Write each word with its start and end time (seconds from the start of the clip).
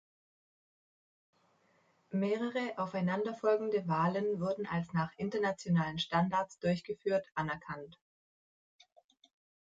Mehrere 2.09 2.73
aufeinanderfolgende 2.79 3.87
Wahlen 3.87 4.39
wurden 4.39 4.65
als 4.65 4.93
nach 4.93 5.11
internationalen 5.19 5.99
Standards 5.99 6.57
durchgeführt 6.57 7.27
anerkannt. 7.35 7.99